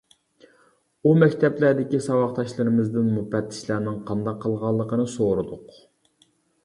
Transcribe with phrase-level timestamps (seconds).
[1.03, 5.79] ئۇ مەكتەپلەردىكى ساۋاقداشلىرىمىزدىن مۇپەتتىشلەرنىڭ قانداق قىلغانلىقىنى سورىدۇق.